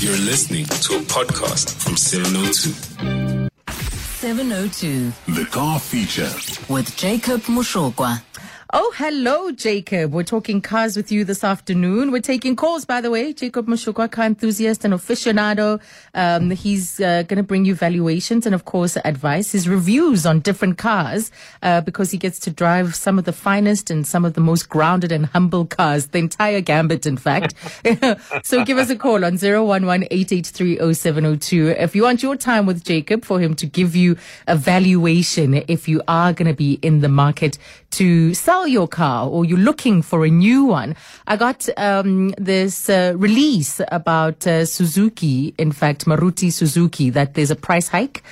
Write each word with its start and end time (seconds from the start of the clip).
You're 0.00 0.16
listening 0.16 0.64
to 0.64 0.96
a 0.96 1.00
podcast 1.02 1.74
from 1.82 1.94
702. 1.96 3.50
702 3.68 5.12
The 5.34 5.44
car 5.50 5.78
feature. 5.78 6.30
with 6.72 6.96
Jacob 6.96 7.42
Moshokwa. 7.42 8.22
Oh, 8.72 8.92
hello, 8.96 9.50
Jacob. 9.50 10.12
We're 10.12 10.22
talking 10.22 10.60
cars 10.60 10.96
with 10.96 11.10
you 11.10 11.24
this 11.24 11.42
afternoon. 11.42 12.12
We're 12.12 12.20
taking 12.20 12.54
calls, 12.54 12.84
by 12.84 13.00
the 13.00 13.10
way. 13.10 13.32
Jacob 13.32 13.66
Moshokwa, 13.66 14.08
car 14.08 14.26
enthusiast 14.26 14.84
and 14.84 14.94
aficionado. 14.94 15.80
Um, 16.14 16.52
he's 16.52 17.00
uh, 17.00 17.24
going 17.24 17.38
to 17.38 17.42
bring 17.42 17.64
you 17.64 17.74
valuations 17.74 18.46
and, 18.46 18.54
of 18.54 18.66
course, 18.66 18.96
advice, 19.04 19.50
his 19.50 19.68
reviews 19.68 20.24
on 20.24 20.38
different 20.38 20.78
cars, 20.78 21.32
uh, 21.64 21.80
because 21.80 22.12
he 22.12 22.18
gets 22.18 22.38
to 22.40 22.52
drive 22.52 22.94
some 22.94 23.18
of 23.18 23.24
the 23.24 23.32
finest 23.32 23.90
and 23.90 24.06
some 24.06 24.24
of 24.24 24.34
the 24.34 24.40
most 24.40 24.68
grounded 24.68 25.10
and 25.10 25.26
humble 25.26 25.66
cars, 25.66 26.06
the 26.06 26.18
entire 26.18 26.60
gambit, 26.60 27.06
in 27.06 27.16
fact. 27.16 27.54
so 28.44 28.64
give 28.64 28.78
us 28.78 28.88
a 28.88 28.94
call 28.94 29.24
on 29.24 29.36
011 29.36 30.06
If 30.12 31.94
you 31.96 32.02
want 32.04 32.22
your 32.22 32.36
time 32.36 32.66
with 32.66 32.84
Jacob 32.84 33.24
for 33.24 33.40
him 33.40 33.56
to 33.56 33.66
give 33.66 33.96
you 33.96 34.16
a 34.46 34.54
valuation 34.54 35.54
if 35.66 35.88
you 35.88 36.02
are 36.06 36.32
going 36.32 36.46
to 36.46 36.54
be 36.54 36.74
in 36.74 37.00
the 37.00 37.08
market 37.08 37.58
to 37.90 38.32
sell 38.34 38.59
your 38.66 38.88
car 38.88 39.28
or 39.28 39.44
you're 39.44 39.58
looking 39.58 40.02
for 40.02 40.24
a 40.24 40.30
new 40.30 40.64
one. 40.64 40.96
I 41.26 41.36
got 41.36 41.68
um, 41.76 42.30
this 42.38 42.88
uh, 42.88 43.14
release 43.16 43.80
about 43.88 44.46
uh, 44.46 44.64
Suzuki, 44.64 45.54
in 45.58 45.72
fact, 45.72 46.06
Maruti 46.06 46.52
Suzuki, 46.52 47.10
that 47.10 47.34
there's 47.34 47.50
a 47.50 47.56
price 47.56 47.88
hike. 47.88 48.22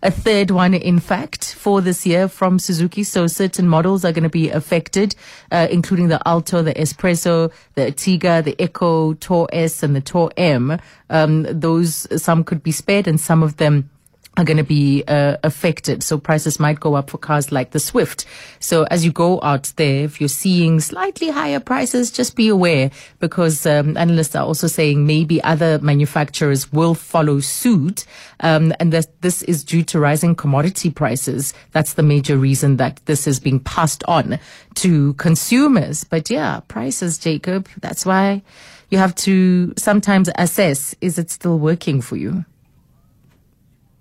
A 0.00 0.12
third 0.12 0.52
one, 0.52 0.74
in 0.74 1.00
fact, 1.00 1.54
for 1.54 1.80
this 1.80 2.06
year 2.06 2.28
from 2.28 2.60
Suzuki. 2.60 3.02
So 3.02 3.26
certain 3.26 3.66
models 3.66 4.04
are 4.04 4.12
going 4.12 4.22
to 4.22 4.28
be 4.28 4.48
affected, 4.48 5.16
uh, 5.50 5.66
including 5.70 6.06
the 6.06 6.20
Alto, 6.26 6.62
the 6.62 6.78
S-Presso, 6.80 7.50
the 7.74 7.86
Ertiga, 7.86 8.44
the 8.44 8.54
Eeco, 8.54 9.18
Tour 9.18 9.48
S, 9.52 9.82
and 9.82 9.96
the 9.96 10.00
Tour 10.00 10.30
M. 10.36 10.78
Um, 11.10 11.46
those, 11.50 12.06
some 12.22 12.44
could 12.44 12.62
be 12.62 12.70
spared 12.70 13.08
and 13.08 13.20
some 13.20 13.42
of 13.42 13.56
them 13.56 13.90
are 14.38 14.44
going 14.44 14.56
to 14.56 14.64
be 14.64 15.02
uh, 15.08 15.36
affected. 15.42 16.02
So 16.02 16.16
prices 16.16 16.60
might 16.60 16.78
go 16.78 16.94
up 16.94 17.10
for 17.10 17.18
cars 17.18 17.50
like 17.50 17.72
the 17.72 17.80
Swift. 17.80 18.24
So 18.60 18.84
as 18.84 19.04
you 19.04 19.10
go 19.10 19.40
out 19.42 19.72
there, 19.76 20.04
if 20.04 20.20
you're 20.20 20.28
seeing 20.28 20.78
slightly 20.78 21.28
higher 21.28 21.58
prices, 21.58 22.12
just 22.12 22.36
be 22.36 22.48
aware 22.48 22.90
because 23.18 23.66
um, 23.66 23.96
analysts 23.96 24.36
are 24.36 24.46
also 24.46 24.68
saying 24.68 25.06
maybe 25.06 25.42
other 25.42 25.80
manufacturers 25.80 26.72
will 26.72 26.94
follow 26.94 27.40
suit. 27.40 28.06
Um, 28.40 28.72
and 28.78 28.92
that 28.92 29.20
this 29.20 29.42
is 29.42 29.64
due 29.64 29.82
to 29.84 29.98
rising 29.98 30.36
commodity 30.36 30.90
prices. 30.90 31.52
That's 31.72 31.94
the 31.94 32.04
major 32.04 32.36
reason 32.36 32.76
that 32.76 33.00
this 33.06 33.26
is 33.26 33.40
being 33.40 33.58
passed 33.58 34.04
on 34.06 34.38
to 34.76 35.14
consumers. 35.14 36.04
But 36.04 36.30
yeah, 36.30 36.60
prices, 36.68 37.18
Jacob. 37.18 37.68
That's 37.80 38.06
why 38.06 38.42
you 38.90 38.98
have 38.98 39.16
to 39.16 39.74
sometimes 39.76 40.30
assess, 40.36 40.94
is 41.00 41.18
it 41.18 41.30
still 41.32 41.58
working 41.58 42.00
for 42.00 42.14
you? 42.14 42.44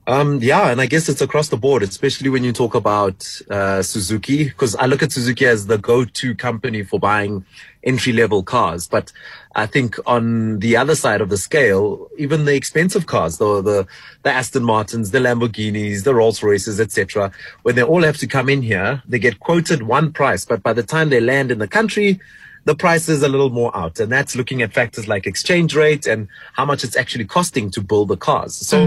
Um, 0.09 0.39
yeah, 0.41 0.69
and 0.69 0.79
I 0.79 0.85
guess 0.85 1.09
it's 1.09 1.19
across 1.19 1.49
the 1.49 1.57
board, 1.57 1.83
especially 1.83 2.29
when 2.29 2.45
you 2.45 2.53
talk 2.53 2.75
about 2.75 3.29
uh, 3.49 3.81
Suzuki, 3.81 4.45
because 4.45 4.73
I 4.75 4.85
look 4.85 5.03
at 5.03 5.11
Suzuki 5.11 5.45
as 5.45 5.67
the 5.67 5.77
go-to 5.77 6.33
company 6.33 6.83
for 6.83 6.97
buying 6.97 7.43
entry-level 7.83 8.43
cars. 8.43 8.87
But 8.87 9.11
I 9.55 9.65
think 9.65 9.97
on 10.05 10.59
the 10.59 10.77
other 10.77 10.95
side 10.95 11.19
of 11.19 11.27
the 11.27 11.37
scale, 11.37 12.07
even 12.17 12.45
the 12.45 12.55
expensive 12.55 13.05
cars, 13.05 13.37
the 13.37 13.61
the, 13.61 13.87
the 14.23 14.31
Aston 14.31 14.63
Martins, 14.63 15.11
the 15.11 15.19
Lamborghinis, 15.19 16.05
the 16.05 16.15
Rolls 16.15 16.41
Royces, 16.41 16.79
etc., 16.79 17.29
when 17.63 17.75
they 17.75 17.83
all 17.83 18.03
have 18.03 18.17
to 18.17 18.27
come 18.27 18.47
in 18.47 18.61
here, 18.61 19.03
they 19.05 19.19
get 19.19 19.41
quoted 19.41 19.83
one 19.83 20.13
price, 20.13 20.45
but 20.45 20.63
by 20.63 20.71
the 20.71 20.83
time 20.83 21.09
they 21.09 21.19
land 21.19 21.51
in 21.51 21.59
the 21.59 21.67
country, 21.67 22.21
the 22.67 22.75
price 22.75 23.07
is 23.07 23.23
a 23.23 23.29
little 23.29 23.49
more 23.49 23.75
out. 23.75 23.97
And 24.01 24.11
that's 24.11 24.35
looking 24.35 24.61
at 24.61 24.73
factors 24.73 25.07
like 25.07 25.25
exchange 25.25 25.73
rate 25.73 26.05
and 26.05 26.27
how 26.51 26.65
much 26.65 26.83
it's 26.83 26.97
actually 26.97 27.23
costing 27.23 27.71
to 27.71 27.81
build 27.81 28.09
the 28.09 28.17
cars. 28.17 28.53
So 28.55 28.83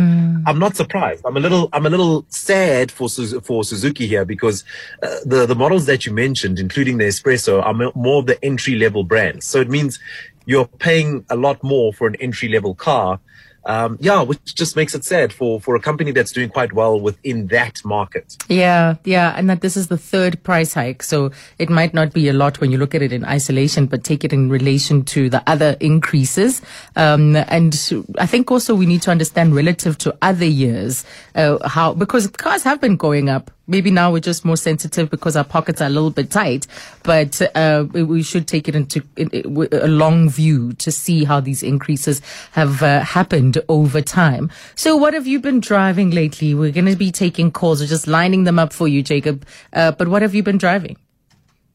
I'm 0.46 0.58
not 0.58 0.76
surprised. 0.76 1.24
I'm 1.24 1.38
a 1.38 1.40
little, 1.40 1.70
I'm 1.72 1.86
a 1.86 1.90
little 1.90 2.26
sad 2.28 2.92
for, 2.92 3.08
for 3.08 3.64
Suzuki 3.64 4.06
here 4.06 4.26
because 4.26 4.64
uh, 5.02 5.16
the, 5.24 5.46
the 5.46 5.54
models 5.54 5.86
that 5.86 6.04
you 6.04 6.12
mentioned, 6.12 6.58
including 6.58 6.98
the 6.98 7.06
S-Presso, 7.06 7.62
are 7.62 7.72
more 7.94 8.18
of 8.18 8.26
the 8.26 8.38
entry 8.44 8.74
level 8.74 9.02
brands. 9.02 9.46
So 9.46 9.62
it 9.62 9.70
means 9.70 9.98
you're 10.44 10.66
paying 10.66 11.24
a 11.30 11.36
lot 11.36 11.62
more 11.62 11.94
for 11.94 12.06
an 12.06 12.16
entry 12.16 12.50
level 12.50 12.74
car. 12.74 13.18
Um, 13.66 13.98
yeah, 14.00 14.22
which 14.22 14.54
just 14.54 14.74
makes 14.74 14.94
it 14.94 15.04
sad 15.04 15.32
for, 15.32 15.60
for 15.60 15.76
a 15.76 15.80
company 15.80 16.12
that's 16.12 16.32
doing 16.32 16.48
quite 16.48 16.72
well 16.72 16.98
within 16.98 17.48
that 17.48 17.84
market. 17.84 18.36
Yeah, 18.48 18.96
yeah, 19.04 19.34
and 19.36 19.50
that 19.50 19.60
this 19.60 19.76
is 19.76 19.88
the 19.88 19.98
third 19.98 20.42
price 20.42 20.72
hike, 20.72 21.02
so 21.02 21.30
it 21.58 21.68
might 21.68 21.92
not 21.92 22.12
be 22.12 22.28
a 22.28 22.32
lot 22.32 22.60
when 22.60 22.70
you 22.72 22.78
look 22.78 22.94
at 22.94 23.02
it 23.02 23.12
in 23.12 23.24
isolation, 23.24 23.86
but 23.86 24.02
take 24.02 24.24
it 24.24 24.32
in 24.32 24.48
relation 24.48 25.04
to 25.06 25.28
the 25.28 25.42
other 25.46 25.76
increases. 25.80 26.62
Um, 26.96 27.36
and 27.36 27.74
I 28.18 28.26
think 28.26 28.50
also 28.50 28.74
we 28.74 28.86
need 28.86 29.02
to 29.02 29.10
understand 29.10 29.54
relative 29.54 29.98
to 29.98 30.16
other 30.22 30.46
years 30.46 31.04
uh, 31.34 31.66
how 31.68 31.94
because 31.94 32.26
cars 32.28 32.62
have 32.62 32.80
been 32.80 32.96
going 32.96 33.28
up. 33.28 33.50
Maybe 33.70 33.90
now 33.92 34.12
we're 34.12 34.18
just 34.18 34.44
more 34.44 34.56
sensitive 34.56 35.10
because 35.10 35.36
our 35.36 35.44
pockets 35.44 35.80
are 35.80 35.86
a 35.86 35.90
little 35.90 36.10
bit 36.10 36.30
tight, 36.30 36.66
but 37.04 37.40
uh, 37.54 37.86
we- 37.92 38.20
should 38.20 38.46
take 38.46 38.68
it 38.68 38.74
into 38.74 39.02
in, 39.16 39.30
in, 39.30 39.68
a 39.72 39.88
long 39.88 40.28
view 40.28 40.72
to 40.74 40.92
see 40.92 41.24
how 41.24 41.40
these 41.40 41.62
increases 41.62 42.20
have 42.52 42.82
uh, 42.82 43.00
happened 43.00 43.58
over 43.68 44.02
time. 44.02 44.50
So, 44.74 44.96
what 44.96 45.14
have 45.14 45.26
you 45.26 45.40
been 45.40 45.60
driving 45.60 46.10
lately? 46.10 46.54
We're 46.54 46.72
going 46.72 46.86
to 46.86 46.96
be 46.96 47.10
taking 47.10 47.50
calls. 47.50 47.80
We're 47.80 47.86
just 47.86 48.06
lining 48.06 48.44
them 48.44 48.58
up 48.58 48.72
for 48.72 48.88
you, 48.88 49.02
Jacob. 49.02 49.46
Uh, 49.72 49.92
but 49.92 50.08
what 50.08 50.22
have 50.22 50.34
you 50.34 50.42
been 50.42 50.58
driving? 50.58 50.96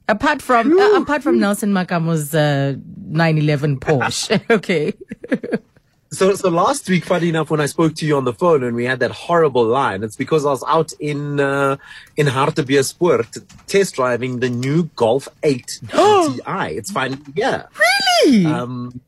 Apart 0.08 0.42
from 0.42 0.78
uh, 0.78 1.02
apart 1.02 1.24
from 1.24 1.40
Nelson 1.40 1.74
Makamo's 1.74 2.36
uh, 2.36 2.76
911 3.08 3.80
Porsche, 3.80 4.40
okay. 4.52 4.94
So, 6.12 6.34
so 6.36 6.50
last 6.50 6.88
week, 6.88 7.04
funny 7.04 7.30
enough, 7.30 7.50
when 7.50 7.60
I 7.60 7.66
spoke 7.66 7.96
to 7.96 8.06
you 8.06 8.16
on 8.16 8.26
the 8.26 8.34
phone 8.34 8.64
and 8.64 8.76
we 8.76 8.86
had 8.86 9.00
that 9.00 9.12
horrible 9.12 9.66
line, 9.66 10.04
it's 10.04 10.16
because 10.16 10.46
I 10.46 10.50
was 10.50 10.64
out 10.68 10.94
in 11.00 11.40
uh, 11.40 11.78
in 12.16 12.28
Hartbeespoort 12.28 13.44
test 13.68 13.96
driving 13.96 14.40
the 14.40 14.50
new 14.50 14.84
Golf 14.96 15.28
8 15.44 15.80
GTI. 15.86 16.78
it's 16.78 16.92
finally 16.92 17.22
yeah. 17.36 17.66
Really? 18.26 18.46
Um, 18.46 19.02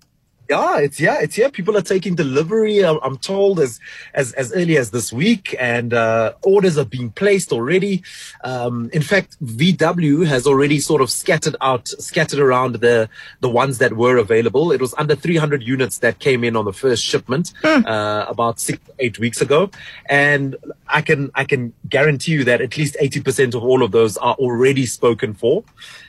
yeah, 0.49 0.79
it's 0.79 0.99
yeah, 0.99 1.19
it's 1.19 1.37
yeah. 1.37 1.49
People 1.49 1.75
are 1.77 1.81
taking 1.81 2.15
delivery. 2.15 2.83
I'm, 2.83 2.99
I'm 3.03 3.17
told 3.17 3.59
as 3.59 3.79
as 4.13 4.33
as 4.33 4.53
early 4.53 4.77
as 4.77 4.91
this 4.91 5.11
week, 5.11 5.55
and 5.59 5.93
uh, 5.93 6.33
orders 6.43 6.77
are 6.77 6.85
being 6.85 7.11
placed 7.11 7.51
already. 7.51 8.03
Um, 8.43 8.89
in 8.93 9.01
fact, 9.01 9.37
VW 9.43 10.25
has 10.25 10.47
already 10.47 10.79
sort 10.79 11.01
of 11.01 11.09
scattered 11.09 11.55
out, 11.61 11.87
scattered 11.87 12.39
around 12.39 12.75
the 12.75 13.09
the 13.41 13.49
ones 13.49 13.79
that 13.79 13.93
were 13.93 14.17
available. 14.17 14.71
It 14.71 14.79
was 14.79 14.93
under 14.97 15.15
300 15.15 15.63
units 15.63 15.99
that 15.99 16.19
came 16.19 16.43
in 16.43 16.55
on 16.55 16.65
the 16.65 16.73
first 16.73 17.03
shipment 17.03 17.53
uh, 17.63 18.25
about 18.27 18.59
six 18.59 18.79
eight 18.99 19.19
weeks 19.19 19.41
ago, 19.41 19.69
and 20.05 20.55
I 20.87 21.01
can 21.01 21.31
I 21.35 21.43
can 21.43 21.73
guarantee 21.89 22.31
you 22.33 22.43
that 22.45 22.61
at 22.61 22.77
least 22.77 22.95
80% 23.01 23.53
of 23.53 23.63
all 23.63 23.83
of 23.83 23.91
those 23.91 24.17
are 24.17 24.35
already 24.35 24.85
spoken 24.85 25.33
for. 25.33 25.63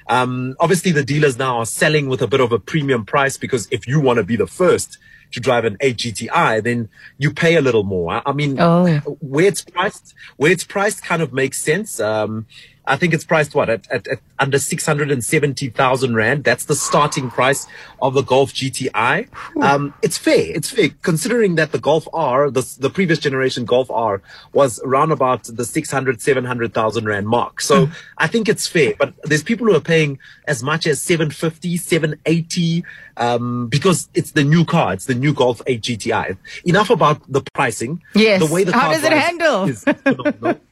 Um, 0.09 0.57
obviously, 0.61 0.93
the 0.93 1.05
dealers 1.05 1.37
now 1.39 1.59
are 1.59 1.67
selling 1.67 2.09
with 2.09 2.23
a 2.23 2.27
bit 2.27 2.41
of 2.41 2.53
a 2.53 2.59
premium 2.59 3.05
price 3.05 3.37
because 3.37 3.69
if 3.71 3.87
you 3.87 4.01
want 4.01 4.17
to 4.19 4.23
be 4.25 4.37
the 4.37 4.47
first 4.47 4.99
to 5.33 5.41
drive 5.41 5.65
an 5.67 5.77
8 5.81 5.97
GTI, 5.97 6.63
then 6.63 6.89
you 7.19 7.33
pay 7.33 7.57
a 7.57 7.61
little 7.61 7.85
more. 7.85 8.15
I- 8.15 8.23
I 8.27 8.33
mean, 8.33 8.59
Oh. 8.59 8.87
where 9.21 9.45
it's 9.47 9.63
priced, 9.63 10.15
where 10.37 10.51
it's 10.51 10.65
priced 10.65 11.05
kind 11.05 11.21
of 11.21 11.33
makes 11.35 11.61
sense. 11.61 12.01
Um, 12.01 12.47
I 12.89 12.97
think 12.97 13.15
it's 13.15 13.25
priced 13.25 13.55
what 13.55 13.69
at, 13.69 13.91
at, 13.91 14.09
at 14.09 14.19
under 14.39 14.59
670,000 14.59 16.15
Rand. 16.15 16.45
That's 16.45 16.65
the 16.65 16.75
starting 16.75 17.31
price 17.31 17.67
of 18.01 18.15
the 18.15 18.23
Golf 18.23 18.53
GTI. 18.53 19.29
Um, 19.63 19.95
it's 20.03 20.17
fair. 20.17 20.57
It's 20.57 20.71
fair 20.71 20.89
considering 21.03 21.57
that 21.57 21.73
the 21.73 21.79
Golf 21.79 22.09
R, 22.13 22.51
the, 22.51 22.77
the 22.81 22.91
previous 22.91 23.19
generation 23.19 23.65
Golf 23.65 23.91
R 23.91 24.23
was 24.53 24.81
around 24.81 25.13
about 25.13 25.45
the 25.45 25.65
600, 25.65 26.21
700,000 26.21 27.05
Rand 27.05 27.29
mark. 27.29 27.61
So 27.61 27.91
I 28.17 28.27
think 28.27 28.49
it's 28.49 28.67
fair, 28.67 28.95
but 28.99 29.15
there's 29.25 29.43
people 29.43 29.67
who 29.67 29.75
are 29.75 29.81
paying 29.81 30.19
as 30.47 30.63
much 30.63 30.87
as 30.87 31.01
750, 31.03 31.77
780, 31.77 32.85
um, 33.17 33.69
because 33.69 34.09
it's 34.15 34.33
the 34.33 34.45
new 34.45 34.65
car. 34.65 34.95
It's 34.95 35.07
the 35.07 35.15
new 35.15 35.35
Golf 35.35 35.61
8 35.67 35.83
GTI. 35.83 36.37
Enough 36.65 36.91
about 36.91 37.31
the 37.31 37.43
pricing. 37.53 38.03
Yes. 38.15 38.47
The 38.47 38.53
way 38.53 38.65
the 38.65 38.73
How 38.73 38.93
does 38.93 39.05
it 39.05 39.13
handle? 39.13 40.59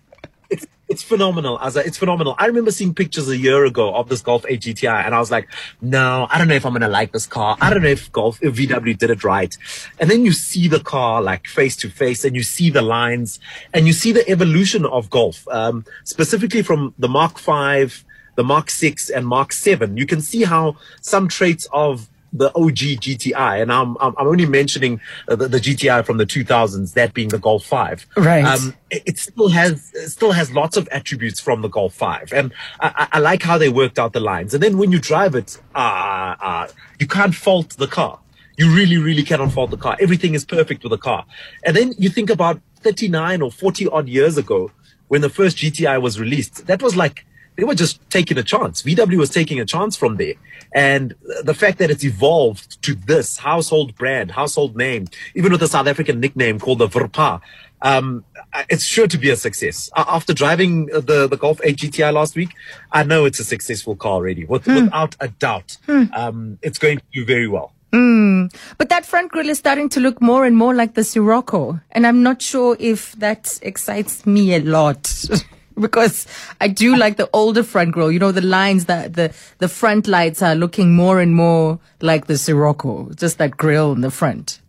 it's 0.51 0.67
it's 0.89 1.03
phenomenal. 1.03 1.59
As 1.61 1.77
it's 1.77 1.99
phenomenal. 1.99 2.37
I 2.39 2.47
remember 2.47 2.71
seeing 2.71 2.95
pictures 2.95 3.29
a 3.29 3.37
year 3.37 3.65
ago 3.65 3.95
of 3.95 4.09
this 4.09 4.23
Golf 4.23 4.45
8 4.49 4.61
GTI, 4.61 5.05
and 5.05 5.15
I 5.15 5.19
was 5.19 5.31
like, 5.31 5.49
no, 5.81 6.29
I 6.31 6.39
don't 6.39 6.49
know 6.49 6.55
if 6.55 6.65
I'm 6.65 6.73
gonna 6.73 6.89
like 6.89 7.13
this 7.13 7.27
car. 7.27 7.57
I 7.61 7.71
don't 7.71 7.83
know 7.83 7.89
if 7.89 8.11
Golf 8.13 8.39
if 8.43 8.55
VW 8.55 8.97
did 8.97 9.11
it 9.11 9.25
right. 9.25 9.57
And 9.99 10.11
then 10.11 10.25
you 10.25 10.33
see 10.33 10.69
the 10.69 10.81
car 10.81 11.21
like 11.21 11.47
face 11.47 11.77
to 11.79 11.91
face, 11.91 12.25
and 12.25 12.37
you 12.37 12.43
see 12.43 12.71
the 12.71 12.83
lines, 12.83 13.41
and 13.75 13.87
you 13.87 13.93
see 13.93 14.13
the 14.13 14.29
evolution 14.29 14.87
of 14.87 15.11
Golf, 15.11 15.47
um, 15.49 15.85
specifically 16.05 16.63
from 16.63 16.95
the 16.99 17.09
Mark 17.09 17.39
Five, 17.39 18.05
the 18.37 18.45
Mark 18.45 18.71
Six, 18.71 19.11
and 19.11 19.27
Mark 19.27 19.53
Seven. 19.53 19.97
You 19.97 20.07
can 20.07 20.21
see 20.21 20.45
how 20.45 20.77
some 21.01 21.27
traits 21.29 21.67
of 21.73 22.09
the 22.39 22.49
OG 22.55 23.01
GTI, 23.05 23.63
and 23.63 23.73
I'm 23.73 23.97
I'm, 24.01 24.15
I'm 24.19 24.27
only 24.27 24.47
mentioning 24.47 25.01
uh, 25.29 25.37
the, 25.37 25.49
the 25.49 25.59
GTI 25.59 26.05
from 26.05 26.19
the 26.19 26.27
2000s, 26.27 26.95
that 26.95 27.15
being 27.15 27.29
the 27.29 27.39
Golf 27.39 27.65
Five. 27.65 28.07
Right. 28.17 28.45
Um, 28.45 28.75
it, 28.91 29.03
it 29.07 29.19
still 29.19 29.49
has 29.49 29.93
it 29.95 30.11
still 30.11 30.33
has 30.33 30.53
lots 30.53 30.77
of 30.77 30.89
attributes 30.93 31.41
from 31.41 31.63
the 31.63 31.69
Golf 31.69 31.95
Five, 31.95 32.33
and 32.33 32.53
I, 32.81 33.09
I 33.13 33.17
I 33.17 33.19
like 33.21 33.43
how 33.43 33.59
they 33.59 33.69
worked 33.69 33.99
out 33.99 34.13
the 34.13 34.21
lines. 34.21 34.55
And 34.55 34.63
then 34.63 34.79
when 34.79 34.93
you 34.93 34.99
drive 34.99 35.35
it, 35.35 35.59
uh, 35.75 36.35
uh, 36.41 36.69
you 36.99 37.07
can't 37.07 37.35
fault 37.35 37.71
the 37.77 37.87
car. 37.87 38.21
you 38.57 38.75
really, 38.75 38.97
really 38.97 39.23
cannot 39.23 39.53
fault 39.53 39.71
the 39.71 39.77
car. 39.77 39.97
Everything 40.01 40.35
is 40.35 40.45
perfect 40.45 40.83
with 40.83 40.91
the 40.91 40.99
car. 40.99 41.27
And 41.65 41.77
then 41.77 41.93
you 41.99 42.09
think 42.09 42.31
about 42.31 42.61
39 42.81 43.43
or 43.43 43.51
40 43.51 43.89
odd 43.89 44.09
years 44.09 44.39
ago 44.39 44.71
when 45.09 45.21
the 45.21 45.29
first 45.29 45.59
GTI 45.59 46.01
was 46.01 46.19
released. 46.19 46.67
That 46.67 46.83
was 46.83 46.97
like, 46.97 47.26
they 47.57 47.65
were 47.65 47.75
just 47.75 48.01
taking 48.11 48.39
a 48.39 48.43
chance. 48.43 48.83
VW 48.83 49.17
was 49.17 49.31
taking 49.31 49.61
a 49.61 49.65
chance 49.65 49.97
from 49.97 50.17
there. 50.17 50.35
And 50.75 51.15
the 51.43 51.55
fact 51.55 51.79
that 51.79 51.91
it's 51.91 52.05
evolved 52.05 52.83
to 52.83 52.95
this 52.95 53.39
household 53.39 53.95
brand, 53.97 54.31
household 54.31 54.77
name, 54.77 55.07
even 55.35 55.53
with 55.53 55.63
a 55.63 55.69
South 55.69 55.87
African 55.87 56.21
nickname 56.21 56.59
called 56.59 56.79
the 56.79 56.89
Verpa, 56.89 57.41
um, 57.83 58.25
it's 58.69 58.85
sure 58.85 59.07
to 59.07 59.19
be 59.19 59.31
a 59.31 59.37
success. 59.37 59.91
After 59.97 60.33
driving 60.33 60.87
the, 60.87 61.29
the 61.29 61.37
Golf 61.37 61.61
8 61.63 61.77
GTI 61.77 62.13
last 62.13 62.35
week, 62.35 62.51
I 62.93 63.03
know 63.05 63.25
it's 63.25 63.41
a 63.41 63.45
successful 63.45 63.97
car 63.97 64.13
already, 64.13 64.45
with, 64.45 64.65
hmm. 64.65 64.75
without 64.75 65.15
a 65.21 65.29
doubt. 65.29 65.77
Hmm. 65.87 66.05
Um, 66.15 66.59
it's 66.63 66.79
going 66.79 66.99
to 66.99 67.05
do 67.13 67.25
very 67.25 67.49
well. 67.49 67.73
Mm. 67.93 68.55
But 68.77 68.89
that 68.91 69.07
front 69.07 69.31
grille 69.33 69.49
is 69.49 69.59
starting 69.59 69.89
to 69.91 70.01
look 70.01 70.21
more 70.21 70.45
and 70.45 70.57
more 70.57 70.75
like 70.75 70.95
the 70.95 71.05
Scirocco. 71.05 71.81
And 71.93 72.07
I'm 72.07 72.23
not 72.23 72.43
sure 72.43 72.77
if 72.79 73.13
that 73.13 73.59
excites 73.63 74.27
me 74.27 74.55
a 74.55 74.61
lot. 74.61 75.25
because 75.79 76.27
I 76.61 76.69
do 76.69 76.97
like 76.97 77.17
the 77.17 77.29
older 77.33 77.63
front 77.63 77.93
grille. 77.93 78.11
You 78.11 78.19
know, 78.19 78.33
the 78.33 78.41
lines 78.41 78.87
that 78.87 79.15
the, 79.15 79.35
the 79.59 79.69
front 79.69 80.07
lights 80.07 80.43
are 80.43 80.55
looking 80.55 80.95
more 80.95 81.21
and 81.21 81.35
more 81.35 81.79
like 82.01 82.27
the 82.27 82.39
Scirocco, 82.39 83.11
just 83.15 83.39
that 83.39 83.57
grille 83.57 83.93
in 83.93 84.01
the 84.01 84.11
front. 84.11 84.61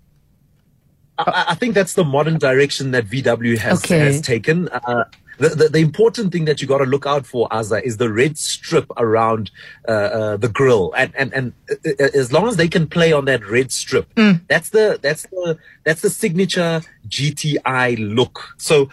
I, 1.17 1.45
I 1.49 1.55
think 1.55 1.73
that's 1.73 1.93
the 1.93 2.03
modern 2.03 2.37
direction 2.37 2.91
that 2.91 3.07
VW 3.07 3.57
has, 3.57 3.79
okay. 3.79 3.99
has 3.99 4.21
taken. 4.21 4.67
Uh, 4.69 5.05
the, 5.37 5.49
the, 5.49 5.69
the, 5.69 5.79
important 5.79 6.31
thing 6.31 6.45
that 6.45 6.61
you 6.61 6.67
got 6.67 6.79
to 6.79 6.85
look 6.85 7.05
out 7.05 7.25
for, 7.25 7.47
Aza, 7.49 7.81
is 7.83 7.97
the 7.97 8.11
red 8.11 8.37
strip 8.37 8.85
around 8.97 9.51
uh, 9.87 9.91
uh, 9.91 10.37
the 10.37 10.49
grill, 10.49 10.93
and 10.97 11.13
and 11.15 11.33
and 11.33 11.53
uh, 11.69 11.75
uh, 11.99 12.09
as 12.13 12.31
long 12.31 12.47
as 12.47 12.57
they 12.57 12.67
can 12.67 12.87
play 12.87 13.11
on 13.11 13.25
that 13.25 13.45
red 13.47 13.71
strip, 13.71 14.13
mm. 14.15 14.41
that's 14.47 14.69
the 14.69 14.99
that's 15.01 15.23
the 15.23 15.57
that's 15.83 16.01
the 16.01 16.09
signature 16.09 16.81
GTI 17.07 18.15
look. 18.15 18.55
So 18.57 18.89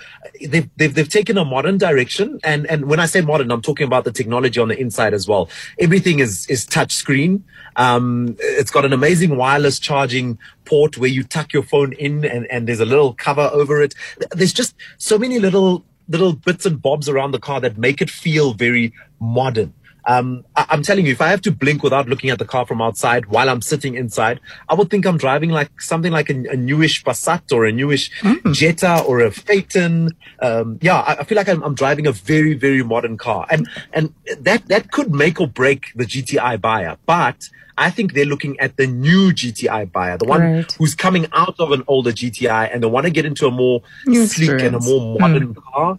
they've, 0.46 0.68
they've 0.76 0.94
they've 0.94 1.08
taken 1.08 1.38
a 1.38 1.44
modern 1.44 1.78
direction, 1.78 2.40
and 2.44 2.66
and 2.66 2.86
when 2.86 3.00
I 3.00 3.06
say 3.06 3.20
modern, 3.20 3.50
I'm 3.50 3.62
talking 3.62 3.86
about 3.86 4.04
the 4.04 4.12
technology 4.12 4.60
on 4.60 4.68
the 4.68 4.78
inside 4.78 5.14
as 5.14 5.26
well. 5.26 5.48
Everything 5.78 6.18
is 6.18 6.46
is 6.48 6.66
touch 6.66 6.92
screen. 6.92 7.44
Um, 7.76 8.36
it's 8.38 8.70
got 8.70 8.84
an 8.84 8.92
amazing 8.92 9.36
wireless 9.36 9.78
charging 9.78 10.38
port 10.64 10.96
where 10.96 11.10
you 11.10 11.24
tuck 11.24 11.52
your 11.52 11.62
phone 11.62 11.92
in, 11.94 12.24
and 12.24 12.46
and 12.50 12.68
there's 12.68 12.80
a 12.80 12.84
little 12.84 13.14
cover 13.14 13.50
over 13.52 13.82
it. 13.82 13.94
There's 14.32 14.52
just 14.52 14.74
so 14.98 15.18
many 15.18 15.38
little 15.38 15.84
little 16.08 16.34
bits 16.34 16.66
and 16.66 16.80
bobs 16.80 17.08
around 17.08 17.32
the 17.32 17.38
car 17.38 17.60
that 17.60 17.78
make 17.78 18.00
it 18.00 18.10
feel 18.10 18.54
very 18.54 18.92
modern. 19.20 19.72
Um, 20.06 20.44
I, 20.54 20.66
am 20.70 20.82
telling 20.82 21.06
you, 21.06 21.12
if 21.12 21.20
I 21.20 21.28
have 21.28 21.40
to 21.42 21.52
blink 21.52 21.82
without 21.82 22.08
looking 22.08 22.30
at 22.30 22.38
the 22.38 22.44
car 22.44 22.66
from 22.66 22.82
outside 22.82 23.26
while 23.26 23.48
I'm 23.48 23.62
sitting 23.62 23.94
inside, 23.94 24.40
I 24.68 24.74
would 24.74 24.90
think 24.90 25.06
I'm 25.06 25.16
driving 25.16 25.50
like 25.50 25.80
something 25.80 26.12
like 26.12 26.28
a, 26.28 26.34
a 26.50 26.56
newish 26.56 27.02
Passat 27.04 27.52
or 27.52 27.64
a 27.64 27.72
newish 27.72 28.10
mm. 28.20 28.52
Jetta 28.52 29.02
or 29.02 29.20
a 29.20 29.30
Phaeton. 29.30 30.10
Um, 30.40 30.78
yeah, 30.82 31.00
I, 31.00 31.16
I, 31.20 31.24
feel 31.24 31.36
like 31.36 31.48
I'm, 31.48 31.62
I'm, 31.62 31.74
driving 31.74 32.06
a 32.06 32.12
very, 32.12 32.54
very 32.54 32.82
modern 32.82 33.16
car, 33.16 33.46
and 33.50 33.68
and 33.92 34.12
that 34.40 34.68
that 34.68 34.92
could 34.92 35.14
make 35.14 35.40
or 35.40 35.48
break 35.48 35.92
the 35.94 36.04
GTI 36.04 36.60
buyer. 36.60 36.98
But 37.06 37.48
I 37.76 37.90
think 37.90 38.12
they're 38.12 38.24
looking 38.24 38.58
at 38.60 38.76
the 38.76 38.86
new 38.86 39.32
GTI 39.32 39.90
buyer, 39.90 40.16
the 40.16 40.26
one 40.26 40.40
right. 40.40 40.72
who's 40.72 40.94
coming 40.94 41.26
out 41.32 41.56
of 41.58 41.72
an 41.72 41.82
older 41.88 42.12
GTI 42.12 42.72
and 42.72 42.82
they 42.82 42.86
want 42.86 43.04
to 43.04 43.10
get 43.10 43.24
into 43.24 43.46
a 43.46 43.50
more 43.50 43.82
new 44.06 44.26
sleek 44.26 44.50
experience. 44.50 44.86
and 44.86 44.94
a 44.96 44.98
more 44.98 45.18
modern 45.18 45.54
mm. 45.54 45.62
car. 45.62 45.98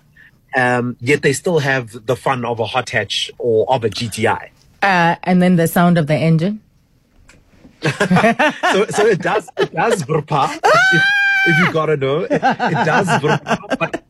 Um, 0.56 0.95
yet 1.01 1.22
they 1.22 1.33
still 1.33 1.60
have 1.60 2.06
the 2.06 2.16
fun 2.16 2.45
of 2.45 2.60
a 2.60 2.66
hot 2.66 2.89
hatch 2.89 3.30
or 3.38 3.69
of 3.72 3.83
a 3.83 3.89
GTI. 3.89 4.50
Uh, 4.81 5.16
and 5.24 5.42
then 5.42 5.57
the 5.57 5.68
sound 5.68 5.98
of 5.98 6.07
the 6.07 6.16
engine. 6.16 6.62
so, 7.81 8.86
so 8.89 9.06
it 9.06 9.19
does, 9.22 9.50
it 9.57 9.74
does 9.74 10.04
burpa, 10.04 10.57
if, 10.63 11.04
if 11.48 11.60
you 11.60 11.74
gotta 11.74 11.98
know, 11.98 12.22
it, 12.22 12.31
it 12.31 12.39
does 12.86 13.07
burpa, 13.07 13.77
but 13.77 14.04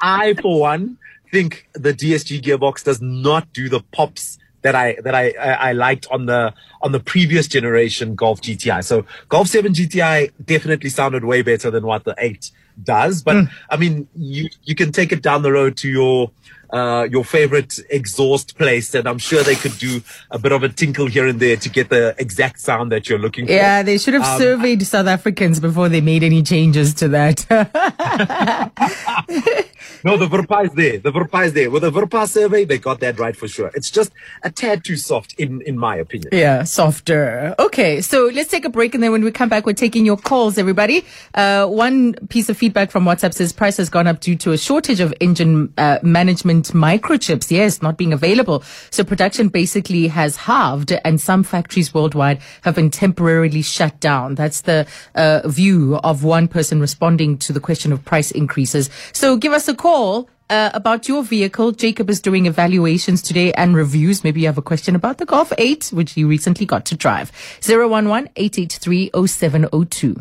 I, 0.00 0.34
for 0.34 0.60
one, 0.60 0.96
think 1.30 1.68
the 1.74 1.92
DSG 1.92 2.40
gearbox 2.42 2.84
does 2.84 3.00
not 3.00 3.52
do 3.52 3.68
the 3.68 3.80
pops 3.92 4.38
that 4.62 4.74
I 4.74 4.96
that 5.02 5.14
I, 5.14 5.30
I, 5.30 5.72
liked 5.72 6.06
on 6.10 6.26
the 6.26 6.52
on 6.82 6.92
the 6.92 7.00
previous 7.00 7.46
generation 7.48 8.14
Golf 8.14 8.40
GTI. 8.40 8.84
So 8.84 9.06
Golf 9.28 9.48
7 9.48 9.72
GTI 9.72 10.32
definitely 10.44 10.90
sounded 10.90 11.24
way 11.24 11.42
better 11.42 11.70
than 11.70 11.86
what 11.86 12.04
the 12.04 12.14
8 12.18 12.50
does. 12.82 13.22
But 13.22 13.36
mm. 13.36 13.50
I 13.70 13.76
mean, 13.76 14.08
you 14.14 14.48
you 14.64 14.74
can 14.74 14.92
take 14.92 15.12
it 15.12 15.22
down 15.22 15.42
the 15.42 15.52
road 15.52 15.76
to 15.78 15.88
your 15.88 16.30
uh, 16.72 17.08
your 17.10 17.24
favorite 17.24 17.78
exhaust 17.90 18.56
place, 18.56 18.94
and 18.94 19.08
I'm 19.08 19.18
sure 19.18 19.42
they 19.42 19.54
could 19.54 19.76
do 19.78 20.02
a 20.30 20.38
bit 20.38 20.52
of 20.52 20.62
a 20.62 20.68
tinkle 20.68 21.06
here 21.06 21.26
and 21.26 21.40
there 21.40 21.56
to 21.56 21.68
get 21.68 21.88
the 21.88 22.14
exact 22.18 22.60
sound 22.60 22.92
that 22.92 23.08
you're 23.08 23.18
looking 23.18 23.46
for. 23.46 23.52
Yeah, 23.52 23.82
they 23.82 23.98
should 23.98 24.14
have 24.14 24.24
um, 24.24 24.38
surveyed 24.38 24.86
South 24.86 25.06
Africans 25.06 25.60
before 25.60 25.88
they 25.88 26.00
made 26.00 26.22
any 26.22 26.42
changes 26.42 26.94
to 26.94 27.08
that. 27.08 27.46
no, 30.04 30.16
the 30.16 30.26
Verpa 30.26 30.66
is 30.66 30.72
there. 30.72 30.98
The 30.98 31.10
Verpa 31.10 31.46
is 31.46 31.52
there. 31.52 31.70
With 31.70 31.82
the 31.82 31.90
Verpa 31.90 32.28
survey, 32.28 32.64
they 32.64 32.78
got 32.78 33.00
that 33.00 33.18
right 33.18 33.36
for 33.36 33.48
sure. 33.48 33.70
It's 33.74 33.90
just 33.90 34.12
a 34.42 34.50
tad 34.50 34.84
too 34.84 34.96
soft, 34.96 35.34
in 35.38 35.62
in 35.62 35.78
my 35.78 35.96
opinion. 35.96 36.30
Yeah, 36.32 36.64
softer. 36.64 37.54
Okay, 37.58 38.00
so 38.00 38.30
let's 38.32 38.50
take 38.50 38.64
a 38.64 38.70
break, 38.70 38.94
and 38.94 39.02
then 39.02 39.12
when 39.12 39.24
we 39.24 39.30
come 39.30 39.48
back, 39.48 39.66
we're 39.66 39.72
taking 39.72 40.06
your 40.06 40.16
calls, 40.16 40.58
everybody. 40.58 41.04
Uh, 41.34 41.66
one 41.66 42.14
piece 42.28 42.48
of 42.48 42.56
feedback 42.56 42.90
from 42.90 43.04
WhatsApp 43.04 43.34
says 43.34 43.52
price 43.52 43.76
has 43.76 43.88
gone 43.88 44.06
up 44.06 44.20
due 44.20 44.36
to 44.36 44.52
a 44.52 44.58
shortage 44.58 45.00
of 45.00 45.14
engine 45.20 45.72
uh, 45.78 45.98
management 46.02 46.59
microchips, 46.66 47.50
yes, 47.50 47.82
not 47.82 47.96
being 47.96 48.12
available. 48.12 48.62
So 48.90 49.04
production 49.04 49.48
basically 49.48 50.08
has 50.08 50.36
halved 50.36 50.92
and 51.04 51.20
some 51.20 51.42
factories 51.42 51.92
worldwide 51.92 52.40
have 52.62 52.74
been 52.74 52.90
temporarily 52.90 53.62
shut 53.62 53.98
down. 54.00 54.34
That's 54.34 54.62
the 54.62 54.86
uh, 55.14 55.46
view 55.46 55.96
of 55.96 56.24
one 56.24 56.48
person 56.48 56.80
responding 56.80 57.38
to 57.38 57.52
the 57.52 57.60
question 57.60 57.92
of 57.92 58.04
price 58.04 58.30
increases. 58.30 58.90
So 59.12 59.36
give 59.36 59.52
us 59.52 59.68
a 59.68 59.74
call. 59.74 60.28
Uh, 60.50 60.68
about 60.74 61.06
your 61.06 61.22
vehicle. 61.22 61.70
Jacob 61.70 62.10
is 62.10 62.20
doing 62.20 62.46
evaluations 62.46 63.22
today 63.22 63.52
and 63.52 63.76
reviews. 63.76 64.24
Maybe 64.24 64.40
you 64.40 64.48
have 64.48 64.58
a 64.58 64.62
question 64.62 64.96
about 64.96 65.18
the 65.18 65.24
Golf 65.24 65.52
8, 65.56 65.90
which 65.92 66.16
you 66.16 66.26
recently 66.26 66.66
got 66.66 66.84
to 66.86 66.96
drive. 66.96 67.30
011 67.64 68.30
883 68.34 69.12
0702. 69.14 70.16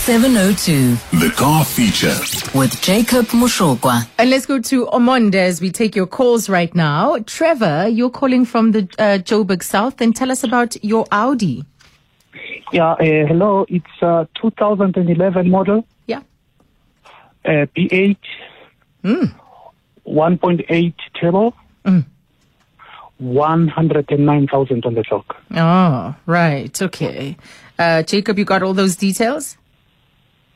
702. 0.00 1.18
The 1.18 1.30
Car 1.36 1.62
Feature. 1.62 2.16
With 2.58 2.80
Jacob 2.80 3.26
Moshokwa. 3.26 4.08
And 4.16 4.30
let's 4.30 4.46
go 4.46 4.58
to 4.58 4.86
Omonde 4.86 5.34
as 5.34 5.60
we 5.60 5.70
take 5.70 5.94
your 5.94 6.06
calls 6.06 6.48
right 6.48 6.74
now. 6.74 7.18
Trevor, 7.26 7.86
you're 7.86 8.08
calling 8.08 8.46
from 8.46 8.72
the 8.72 8.88
uh, 8.98 9.18
Joburg 9.18 9.62
South 9.62 10.00
and 10.00 10.16
tell 10.16 10.30
us 10.30 10.42
about 10.42 10.82
your 10.82 11.04
Audi. 11.12 11.64
Yeah, 12.72 12.92
uh, 12.92 12.96
hello. 12.98 13.66
It's 13.68 13.84
a 14.00 14.26
2011 14.40 15.50
model. 15.50 15.84
Yeah. 16.06 16.22
Uh, 17.44 17.66
B8. 17.76 18.16
Mm. 19.04 19.34
1.8 20.06 20.94
turbo. 21.20 21.54
Mm. 21.84 22.06
109,000 23.18 24.86
on 24.86 24.94
the 24.94 25.04
clock. 25.04 25.36
Oh, 25.54 26.14
right. 26.24 26.82
Okay. 26.82 27.36
Uh, 27.78 28.02
Jacob, 28.02 28.38
you 28.38 28.46
got 28.46 28.62
all 28.62 28.72
those 28.72 28.96
details? 28.96 29.58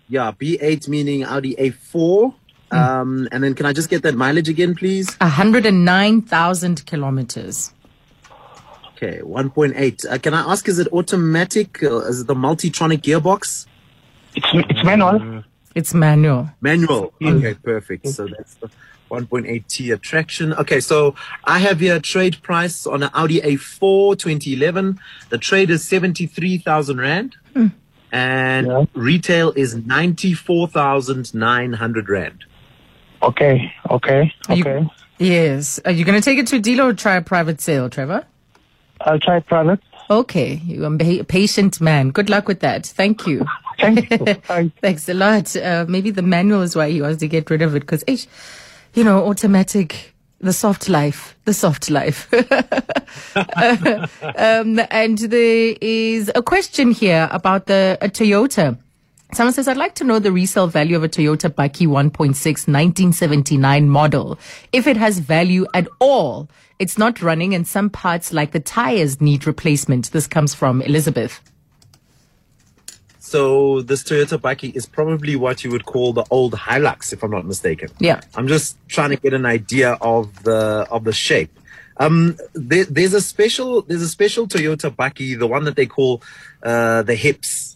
Yeah, 0.08 0.32
B8 0.32 0.88
meaning 0.88 1.24
Audi 1.24 1.54
A4. 1.56 2.34
Mm. 2.70 2.76
Um, 2.76 3.28
and 3.32 3.44
then 3.44 3.54
can 3.54 3.66
I 3.66 3.72
just 3.72 3.88
get 3.88 4.02
that 4.02 4.14
mileage 4.14 4.48
again, 4.48 4.74
please? 4.74 5.14
109,000 5.16 6.86
kilometers. 6.86 7.72
Okay, 8.96 9.20
1.8. 9.22 10.06
Uh, 10.10 10.18
can 10.18 10.34
I 10.34 10.40
ask, 10.52 10.68
is 10.68 10.78
it 10.78 10.88
automatic? 10.92 11.82
Uh, 11.82 11.98
is 12.00 12.22
it 12.22 12.26
the 12.26 12.34
Multitronic 12.34 13.02
gearbox? 13.02 13.66
It's, 14.34 14.46
it's 14.52 14.84
manual. 14.84 15.44
It's 15.74 15.94
manual. 15.94 16.50
Manual. 16.60 17.12
Okay, 17.22 17.54
perfect. 17.54 18.08
So 18.08 18.28
that's 18.28 18.54
the 18.54 18.70
1.8T 19.10 19.92
attraction. 19.92 20.54
Okay, 20.54 20.80
so 20.80 21.14
I 21.44 21.58
have 21.58 21.80
here 21.80 21.96
a 21.96 22.00
trade 22.00 22.40
price 22.42 22.86
on 22.86 23.02
an 23.02 23.10
Audi 23.14 23.40
A4 23.40 24.18
2011. 24.18 24.98
The 25.28 25.38
trade 25.38 25.70
is 25.70 25.84
73,000 25.84 26.98
Rand. 26.98 27.36
Mm 27.54 27.72
and 28.14 28.66
yeah. 28.68 28.84
retail 28.94 29.52
is 29.56 29.74
94,900 29.74 32.08
Rand. 32.08 32.44
Okay, 33.22 33.74
okay, 33.90 34.32
okay. 34.48 34.80
You, 34.80 34.90
yes. 35.18 35.80
Are 35.84 35.90
you 35.90 36.04
going 36.04 36.20
to 36.20 36.24
take 36.24 36.38
it 36.38 36.46
to 36.48 36.56
a 36.56 36.60
dealer 36.60 36.84
or 36.84 36.94
try 36.94 37.16
a 37.16 37.22
private 37.22 37.60
sale, 37.60 37.90
Trevor? 37.90 38.24
I'll 39.00 39.18
try 39.18 39.40
private. 39.40 39.80
Okay, 40.08 40.60
you're 40.64 40.86
a 40.86 41.24
patient 41.24 41.80
man. 41.80 42.10
Good 42.10 42.30
luck 42.30 42.46
with 42.46 42.60
that. 42.60 42.86
Thank 42.86 43.26
you. 43.26 43.44
Thank 43.80 44.08
you. 44.10 44.18
Thanks 44.80 45.08
a 45.08 45.14
lot. 45.14 45.56
Uh, 45.56 45.84
maybe 45.88 46.12
the 46.12 46.22
manual 46.22 46.62
is 46.62 46.76
why 46.76 46.90
he 46.90 47.02
wants 47.02 47.18
to 47.18 47.26
get 47.26 47.50
rid 47.50 47.62
of 47.62 47.74
it 47.74 47.80
because, 47.80 48.04
you 48.94 49.02
know, 49.02 49.26
automatic 49.26 50.13
the 50.44 50.52
soft 50.52 50.88
life, 50.88 51.36
the 51.46 51.54
soft 51.54 51.90
life. 51.90 52.32
um, 54.36 54.80
and 54.90 55.18
there 55.18 55.74
is 55.80 56.30
a 56.34 56.42
question 56.42 56.90
here 56.90 57.28
about 57.32 57.66
the 57.66 57.98
Toyota. 58.02 58.78
Someone 59.32 59.54
says, 59.54 59.66
I'd 59.66 59.76
like 59.76 59.94
to 59.96 60.04
know 60.04 60.18
the 60.18 60.30
resale 60.30 60.68
value 60.68 60.96
of 60.96 61.02
a 61.02 61.08
Toyota 61.08 61.50
Bakkie 61.50 61.88
1.6 61.88 62.18
1979 62.28 63.88
model. 63.88 64.38
If 64.72 64.86
it 64.86 64.96
has 64.96 65.18
value 65.18 65.66
at 65.74 65.88
all. 65.98 66.48
It's 66.80 66.98
not 66.98 67.22
running 67.22 67.54
and 67.54 67.66
some 67.66 67.88
parts 67.88 68.32
like 68.32 68.50
the 68.50 68.58
tires 68.58 69.20
need 69.20 69.46
replacement. 69.46 70.10
This 70.10 70.26
comes 70.26 70.54
from 70.54 70.82
Elizabeth. 70.82 71.40
So 73.34 73.82
this 73.82 74.04
Toyota 74.04 74.38
Bakkie 74.38 74.76
is 74.76 74.86
probably 74.86 75.34
what 75.34 75.64
you 75.64 75.70
would 75.72 75.86
call 75.86 76.12
the 76.12 76.24
old 76.30 76.52
Hilux, 76.52 77.12
if 77.12 77.24
I'm 77.24 77.32
not 77.32 77.44
mistaken. 77.44 77.88
Yeah. 77.98 78.20
I'm 78.36 78.46
just 78.46 78.76
trying 78.86 79.10
to 79.10 79.16
get 79.16 79.34
an 79.34 79.44
idea 79.44 79.98
of 80.00 80.44
the 80.44 80.86
of 80.88 81.02
the 81.02 81.12
shape. 81.12 81.50
Um, 81.96 82.36
there, 82.52 82.84
there's 82.84 83.12
a 83.12 83.20
special 83.20 83.82
there's 83.82 84.02
a 84.02 84.08
special 84.08 84.46
Toyota 84.46 84.88
Bakkie, 84.94 85.36
the 85.36 85.48
one 85.48 85.64
that 85.64 85.74
they 85.74 85.86
call 85.86 86.22
uh, 86.62 87.02
the 87.02 87.16
Hips. 87.16 87.73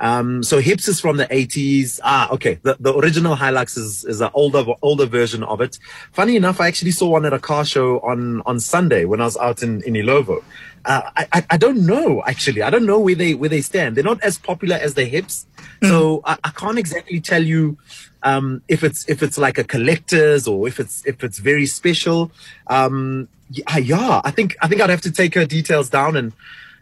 Um, 0.00 0.42
so 0.42 0.60
Hips 0.60 0.88
is 0.88 1.00
from 1.00 1.16
the 1.16 1.26
80s. 1.26 2.00
Ah, 2.02 2.30
okay. 2.30 2.58
The, 2.62 2.76
the 2.78 2.96
original 2.96 3.36
Hilux 3.36 3.76
is, 3.76 4.04
is 4.04 4.20
an 4.20 4.30
older, 4.34 4.64
older 4.82 5.06
version 5.06 5.42
of 5.42 5.60
it. 5.60 5.78
Funny 6.12 6.36
enough, 6.36 6.60
I 6.60 6.68
actually 6.68 6.92
saw 6.92 7.08
one 7.08 7.24
at 7.24 7.32
a 7.32 7.38
car 7.38 7.64
show 7.64 8.00
on, 8.00 8.42
on 8.46 8.60
Sunday 8.60 9.04
when 9.04 9.20
I 9.20 9.24
was 9.24 9.36
out 9.36 9.62
in, 9.62 9.82
in 9.82 9.94
Illovo. 9.94 10.42
Uh, 10.84 11.02
I, 11.16 11.26
I, 11.32 11.46
I 11.50 11.56
don't 11.56 11.84
know, 11.84 12.22
actually. 12.26 12.62
I 12.62 12.70
don't 12.70 12.86
know 12.86 13.00
where 13.00 13.14
they, 13.14 13.34
where 13.34 13.48
they 13.48 13.60
stand. 13.60 13.96
They're 13.96 14.04
not 14.04 14.22
as 14.22 14.38
popular 14.38 14.76
as 14.76 14.94
the 14.94 15.04
Hips. 15.04 15.46
Mm. 15.82 15.88
So 15.88 16.22
I, 16.24 16.36
I 16.44 16.50
can't 16.50 16.78
exactly 16.78 17.20
tell 17.20 17.42
you, 17.42 17.76
um, 18.22 18.62
if 18.68 18.84
it's, 18.84 19.08
if 19.08 19.22
it's 19.22 19.38
like 19.38 19.58
a 19.58 19.64
collector's 19.64 20.46
or 20.46 20.66
if 20.68 20.80
it's, 20.80 21.04
if 21.06 21.22
it's 21.24 21.38
very 21.38 21.66
special. 21.66 22.30
Um, 22.68 23.28
yeah, 23.50 23.78
yeah, 23.78 24.20
I 24.24 24.30
think, 24.30 24.56
I 24.60 24.68
think 24.68 24.80
I'd 24.80 24.90
have 24.90 25.00
to 25.02 25.12
take 25.12 25.34
her 25.34 25.46
details 25.46 25.88
down 25.88 26.16
and, 26.16 26.32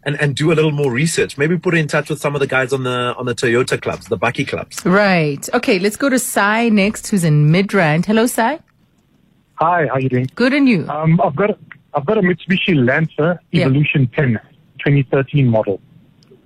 and, 0.06 0.18
and 0.20 0.34
do 0.36 0.52
a 0.52 0.54
little 0.54 0.70
more 0.70 0.90
research. 0.90 1.36
Maybe 1.36 1.58
put 1.58 1.74
her 1.74 1.80
in 1.80 1.88
touch 1.88 2.08
with 2.08 2.20
some 2.20 2.34
of 2.34 2.40
the 2.40 2.46
guys 2.46 2.72
on 2.72 2.84
the 2.84 3.14
on 3.18 3.26
the 3.26 3.34
Toyota 3.34 3.80
clubs, 3.82 4.06
the 4.06 4.16
Bakkie 4.16 4.48
clubs. 4.48 4.84
Right. 4.86 5.46
Okay, 5.52 5.78
let's 5.78 5.96
go 5.96 6.08
to 6.08 6.18
Sai 6.18 6.68
next, 6.68 7.08
who's 7.08 7.24
in 7.24 7.50
Midrand. 7.50 8.06
Hello, 8.06 8.26
Sai. 8.26 8.60
Hi, 9.56 9.86
how 9.88 9.98
you 9.98 10.08
doing? 10.08 10.30
Good, 10.34 10.54
and 10.54 10.68
you? 10.68 10.86
Um, 10.88 11.20
I've 11.20 11.34
got 11.34 11.50
a, 11.50 11.58
I've 11.94 12.06
got 12.06 12.18
a 12.18 12.20
Mitsubishi 12.20 12.74
Lancer 12.86 13.40
Evolution 13.52 14.08
yeah. 14.12 14.22
10, 14.22 14.40
2013 14.78 15.48
model. 15.48 15.80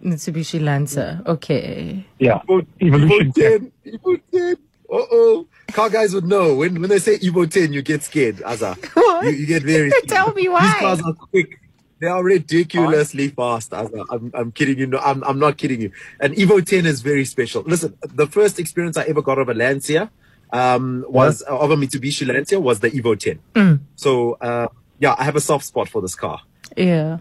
Mitsubishi 0.02 0.62
Lancer. 0.62 1.21
Okay. 1.26 2.05
Yeah. 2.19 2.40
Evo, 2.49 2.67
Evolution 2.81 3.33
Evo 3.33 3.35
10. 3.35 3.73
10. 3.85 3.99
Evo 3.99 4.21
10. 4.33 4.57
Uh 4.93 5.07
oh. 5.12 5.47
Car 5.73 5.88
guys 5.90 6.14
would 6.14 6.25
know 6.25 6.57
when 6.57 6.81
when 6.81 6.88
they 6.88 6.99
say 6.99 7.19
Evo 7.19 7.49
10, 7.49 7.73
you 7.73 7.83
get 7.83 8.02
scared, 8.02 8.37
Aza. 8.38 8.76
What? 8.95 9.26
You, 9.26 9.33
you 9.33 9.47
get 9.47 9.62
very. 9.62 9.90
Tell 10.09 10.33
me 10.33 10.49
why. 10.49 10.62
These 10.62 10.81
cars 10.81 11.02
are 11.02 11.12
quick. 11.12 11.61
They 12.00 12.07
are 12.07 12.23
ridiculously 12.25 13.28
fast. 13.28 13.75
I'm, 13.75 14.33
I'm 14.35 14.52
kidding 14.52 14.78
you. 14.78 14.87
No, 14.87 14.99
I'm, 14.99 15.23
I'm 15.23 15.38
not 15.38 15.59
kidding 15.59 15.83
you. 15.83 15.92
And 16.19 16.35
Evo 16.35 16.64
10 16.64 16.87
is 16.87 17.02
very 17.02 17.26
special. 17.26 17.62
Listen, 17.62 17.97
the 18.00 18.26
first 18.26 18.59
experience 18.59 18.97
I 18.97 19.04
ever 19.04 19.21
got 19.21 19.38
of 19.38 19.50
a 19.50 19.54
Lancia 19.54 20.11
um, 20.50 21.04
was 21.09 21.42
uh, 21.47 21.59
of 21.59 21.71
a 21.71 21.76
Mitsubishi 21.76 22.26
Lancia 22.26 22.59
was 22.59 22.80
the 22.80 22.90
Evo 22.90 23.19
10. 23.19 23.38
Mm. 23.54 23.80
So, 23.97 24.33
uh, 24.40 24.69
yeah, 24.99 25.14
I 25.19 25.25
have 25.25 25.37
a 25.37 25.40
soft 25.40 25.66
spot 25.66 25.90
for 25.90 26.00
this 26.00 26.14
car. 26.14 26.40
Yeah. 26.75 27.19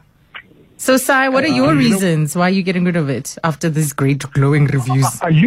So, 0.77 0.95
Sai, 0.95 1.27
what 1.27 1.43
are 1.43 1.47
your 1.47 1.71
uh, 1.71 1.75
reasons 1.75 2.37
why 2.37 2.47
are 2.47 2.49
you 2.49 2.63
getting 2.63 2.85
rid 2.85 2.95
of 2.95 3.09
it 3.09 3.37
after 3.43 3.69
these 3.69 3.91
great 3.91 4.23
glowing 4.31 4.65
reviews? 4.65 5.05
I, 5.21 5.45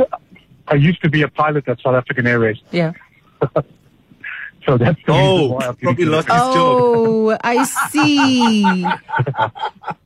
I 0.68 0.74
used 0.74 1.00
to 1.02 1.08
be 1.08 1.22
a 1.22 1.28
pilot 1.28 1.66
at 1.68 1.80
South 1.80 1.94
African 1.94 2.26
Airways. 2.26 2.58
Yeah. 2.70 2.92
So 4.66 4.78
that's 4.78 5.00
the 5.06 5.12
oh, 5.12 5.52
why 5.52 5.68
I 5.68 5.72
probably 5.72 6.04
lost 6.04 6.28
his 6.28 6.36
job. 6.36 6.54
Oh, 6.56 7.38
I 7.42 7.64
see. 7.90 8.84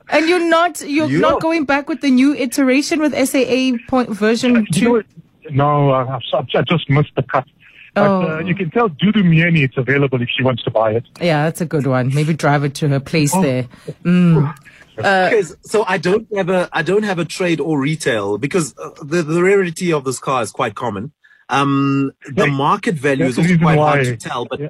and 0.09 0.29
you're 0.29 0.49
not 0.49 0.81
you're 0.81 1.09
you 1.09 1.21
not 1.21 1.33
know. 1.35 1.39
going 1.41 1.65
back 1.65 1.89
with 1.89 2.01
the 2.01 2.11
new 2.11 2.35
iteration 2.35 3.01
with 3.01 3.13
SAA 3.13 3.77
point 3.89 4.11
version 4.11 4.67
two. 4.73 5.03
no, 5.51 5.91
I, 5.91 6.19
I 6.33 6.63
just 6.63 6.89
missed 6.89 7.15
the 7.17 7.23
cut. 7.23 7.47
But 7.95 8.03
uh, 8.03 8.09
oh. 8.09 8.37
uh, 8.37 8.39
you 8.41 8.55
can 8.55 8.71
tell 8.71 8.91
Dudu 8.91 9.23
Myeni 9.23 9.65
it's 9.65 9.79
available 9.79 10.21
if 10.21 10.29
she 10.29 10.43
wants 10.43 10.63
to 10.65 10.71
buy 10.71 10.93
it. 10.93 11.05
Yeah, 11.19 11.45
that's 11.45 11.63
a 11.63 11.67
good 11.67 11.87
one. 11.87 12.15
Maybe 12.15 12.35
drive 12.35 12.63
it 12.63 12.75
to 12.77 12.89
her 12.89 13.01
place 13.01 13.35
oh. 13.35 13.41
there. 13.41 13.69
Mm. 14.05 14.55
Uh, 14.99 15.43
so 15.63 15.85
I 15.87 15.99
don't 15.99 16.27
have 16.35 16.49
a 16.49 16.69
I 16.73 16.83
don't 16.83 17.03
have 17.03 17.19
a 17.19 17.25
trade 17.25 17.61
or 17.61 17.81
retail 17.81 18.39
because 18.39 18.75
uh, 18.79 18.91
the 19.03 19.23
the 19.23 19.43
rarity 19.43 19.93
of 19.93 20.05
this 20.05 20.19
car 20.19 20.43
is 20.43 20.51
quite 20.51 20.75
common. 20.75 21.13
Um, 21.49 22.13
the 22.35 22.47
market 22.49 22.97
value 22.97 23.27
is 23.27 23.39
also 23.39 23.57
quite 23.59 23.79
why, 23.79 23.97
hard 23.97 24.05
to 24.05 24.17
tell, 24.17 24.47
but 24.47 24.59
yeah, 24.59 24.69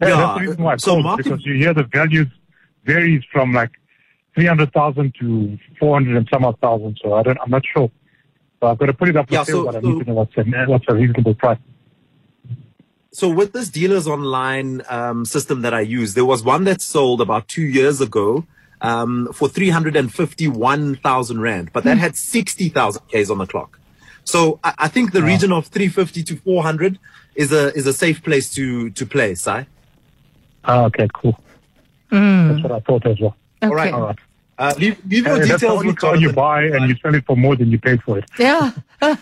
yeah, 0.00 0.08
yeah 0.08 0.16
that's 0.16 0.38
the 0.38 0.46
reason 0.46 0.62
why 0.62 0.72
I 0.72 0.76
so 0.76 1.02
market, 1.02 1.24
because 1.24 1.44
you 1.44 1.54
hear 1.54 1.74
the 1.74 1.84
values 1.84 2.28
varies 2.84 3.22
from 3.30 3.52
like 3.52 3.72
three 4.34 4.46
hundred 4.46 4.72
thousand 4.72 5.14
to 5.20 5.58
four 5.78 5.94
hundred 5.94 6.16
and 6.16 6.28
some 6.32 6.44
odd 6.44 6.58
thousand. 6.60 6.98
So 7.02 7.12
I 7.14 7.22
don't, 7.22 7.38
I'm 7.40 7.50
not 7.50 7.62
sure. 7.66 7.90
So 8.60 8.68
I've 8.68 8.78
got 8.78 8.86
to 8.86 8.94
put 8.94 9.10
it 9.10 9.16
up 9.16 9.28
for 9.28 9.34
yeah, 9.34 9.42
sale, 9.42 9.64
so, 9.64 9.64
but 9.66 9.76
I 9.76 9.80
need 9.80 9.98
to 9.98 10.04
know 10.04 10.14
what's 10.14 10.36
a, 10.38 10.44
what's 10.66 10.84
a 10.88 10.94
reasonable 10.94 11.34
price. 11.34 11.58
So 13.12 13.28
with 13.28 13.52
this 13.52 13.68
dealers 13.68 14.06
online 14.06 14.82
um, 14.88 15.24
system 15.24 15.62
that 15.62 15.72
I 15.74 15.80
use, 15.80 16.14
there 16.14 16.24
was 16.24 16.42
one 16.42 16.64
that 16.64 16.80
sold 16.82 17.20
about 17.20 17.48
two 17.48 17.62
years 17.62 18.00
ago 18.00 18.46
um, 18.80 19.30
for 19.32 19.48
351,000 19.48 21.40
Rand, 21.40 21.72
but 21.72 21.84
that 21.84 21.94
hmm. 21.96 22.00
had 22.00 22.16
60,000 22.16 23.02
Ks 23.08 23.30
on 23.30 23.38
the 23.38 23.46
clock. 23.46 23.78
So 24.26 24.60
I, 24.62 24.74
I 24.78 24.88
think 24.88 25.12
the 25.12 25.20
yeah. 25.20 25.26
region 25.26 25.52
of 25.52 25.66
350 25.68 26.22
to 26.24 26.36
400 26.36 26.98
is 27.34 27.52
a 27.52 27.72
is 27.74 27.86
a 27.86 27.92
safe 27.92 28.22
place 28.22 28.52
to 28.54 28.90
to 28.90 29.06
play, 29.06 29.34
Sai. 29.34 29.66
Ah, 30.64 30.84
okay, 30.84 31.08
cool. 31.14 31.38
Mm. 32.10 32.48
That's 32.48 32.62
what 32.62 32.72
I 32.72 32.80
thought 32.80 33.06
as 33.06 33.20
well. 33.20 33.36
Okay. 33.62 33.68
All 33.68 33.74
right, 33.74 33.94
all 33.94 34.02
right. 34.02 34.18
Uh, 34.58 34.74
leave, 34.78 34.98
leave 35.06 35.26
your 35.26 35.34
uh, 35.34 35.38
details 35.40 35.60
that's 35.60 35.80
the 35.82 35.86
with 35.86 35.98
car 35.98 36.16
you 36.16 36.32
buy 36.32 36.62
and 36.62 36.88
you 36.88 36.96
sell 37.02 37.14
it 37.14 37.26
for 37.26 37.36
more 37.36 37.56
than 37.56 37.70
you 37.70 37.78
paid 37.78 38.02
for 38.02 38.18
it. 38.18 38.24
Yeah. 38.38 38.70
so 39.00 39.14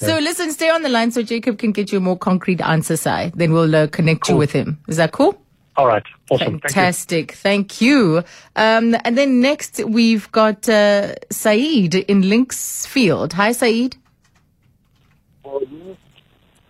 yeah. 0.00 0.18
listen, 0.20 0.50
stay 0.52 0.70
on 0.70 0.82
the 0.82 0.88
line 0.88 1.10
so 1.10 1.22
Jacob 1.22 1.58
can 1.58 1.72
get 1.72 1.92
you 1.92 1.98
a 1.98 2.00
more 2.00 2.16
concrete 2.16 2.62
answer, 2.62 2.96
Sai. 2.96 3.30
Then 3.34 3.52
we'll 3.52 3.74
uh, 3.74 3.86
connect 3.88 4.22
cool. 4.22 4.34
you 4.34 4.38
with 4.38 4.52
him. 4.52 4.78
Is 4.88 4.96
that 4.96 5.12
cool? 5.12 5.40
All 5.76 5.86
right. 5.86 6.02
Awesome. 6.30 6.60
Fantastic. 6.60 7.32
Thank 7.32 7.80
you. 7.80 8.22
Thank 8.22 8.86
you. 8.86 8.94
Um, 8.94 9.00
and 9.04 9.18
then 9.18 9.40
next 9.40 9.82
we've 9.84 10.30
got 10.32 10.68
uh, 10.68 11.14
Saeed 11.30 11.94
in 11.94 12.22
Linksfield. 12.22 13.34
Hi, 13.34 13.52
Saeed. 13.52 13.96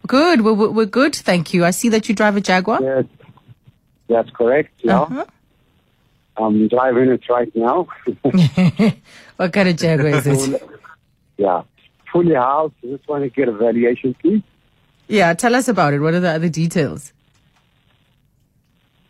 Good. 0.07 0.43
We're, 0.43 0.71
we're 0.71 0.87
good. 0.87 1.15
Thank 1.15 1.55
you. 1.55 1.65
I 1.65 1.71
see 1.71 1.89
that 1.91 2.09
you 2.09 2.15
drive 2.15 2.37
a 2.37 2.41
Jaguar. 2.41 2.83
Yes, 2.83 3.05
that's 4.09 4.31
correct. 4.31 4.73
Yeah. 4.83 5.03
Uh-huh. 5.03 5.27
I'm 6.37 6.69
driving 6.69 7.11
it 7.11 7.29
right 7.29 7.55
now. 7.55 7.87
what 9.37 9.53
kind 9.53 9.69
of 9.69 9.77
Jaguar 9.77 10.09
is 10.09 10.27
it? 10.27 10.63
yeah. 11.37 11.63
Fully 12.13 12.35
housed. 12.35 12.75
Just 12.83 13.07
want 13.09 13.25
to 13.25 13.31
get 13.31 13.49
a 13.49 13.53
valuation, 13.53 14.15
please. 14.15 14.43
Yeah. 15.07 15.35
Tell 15.35 15.55
us 15.55 15.69
about 15.69 15.95
it. 15.95 16.01
What 16.01 16.15
are 16.15 16.21
the 16.21 16.31
other 16.31 16.49
details? 16.49 17.13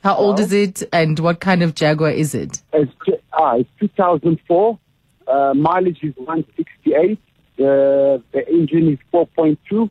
How 0.02 0.16
old 0.16 0.40
is 0.40 0.52
it 0.52 0.82
and 0.92 1.18
what 1.18 1.40
kind 1.40 1.62
of 1.62 1.74
Jaguar 1.74 2.10
is 2.10 2.34
it? 2.34 2.62
It's, 2.72 2.92
ah, 3.34 3.56
it's 3.56 3.68
2004. 3.80 4.78
Uh, 5.26 5.54
mileage 5.54 6.02
is 6.02 6.14
168. 6.16 7.18
Uh, 7.60 8.18
the 8.32 8.42
engine 8.48 8.88
is 8.88 8.98
4.2, 9.12 9.90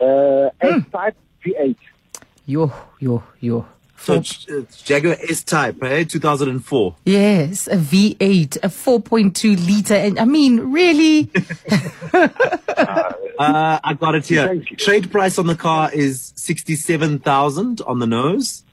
uh, 0.00 0.50
S-Type 0.60 1.16
V8. 1.44 1.76
Yo, 2.46 2.72
yo, 2.98 3.22
yo. 3.40 3.66
So 3.98 4.14
it's, 4.14 4.46
it's 4.48 4.80
Jaguar 4.80 5.16
S-Type, 5.28 5.82
eh? 5.82 6.04
2004. 6.04 6.96
Yes, 7.04 7.66
a 7.66 7.76
V8, 7.76 8.56
a 8.56 8.68
4.2 8.68 9.66
liter. 9.66 9.94
And 9.94 10.18
I 10.18 10.24
mean, 10.24 10.72
really? 10.72 11.30
uh, 12.14 13.10
I 13.38 13.94
got 14.00 14.14
it 14.14 14.26
here. 14.26 14.62
Trade 14.78 15.12
price 15.12 15.38
on 15.38 15.46
the 15.46 15.54
car 15.54 15.92
is 15.92 16.32
67,000 16.36 17.82
on 17.82 17.98
the 17.98 18.06
nose. 18.06 18.64